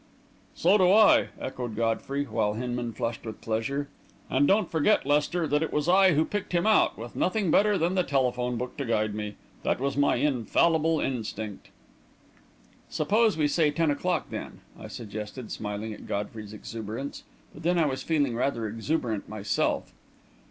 [0.55, 3.87] "So do I!" echoed Godfrey, while Hinman flushed with pleasure.
[4.31, 7.77] "And don't forget, Lester, that it was I who picked him out, with nothing better
[7.77, 9.35] than the telephone book to guide me!
[9.61, 11.69] That was my infallible instinct!"
[12.89, 17.21] "Suppose we say ten o'clock, then?" I suggested, smiling at Godfrey's exuberance
[17.53, 19.93] but then, I was feeling rather exuberant myself!